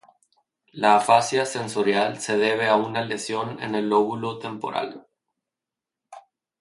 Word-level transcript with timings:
La 0.73 0.95
afasia 0.95 1.45
sensorial 1.45 2.17
se 2.19 2.35
debe 2.35 2.67
a 2.67 2.75
una 2.75 3.03
lesión 3.03 3.61
en 3.61 3.75
el 3.75 3.87
lóbulo 3.87 4.39
temporal. 4.39 5.05